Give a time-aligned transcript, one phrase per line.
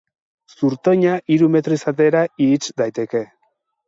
[0.53, 3.23] Zurtoina hiru metro izatera irits daiteke.